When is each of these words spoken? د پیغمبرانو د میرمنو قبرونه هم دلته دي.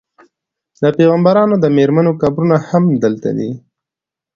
د 0.81 0.83
پیغمبرانو 0.97 1.55
د 1.59 1.65
میرمنو 1.77 2.11
قبرونه 2.21 2.55
هم 2.69 2.83
دلته 3.03 3.29
دي. 3.37 3.51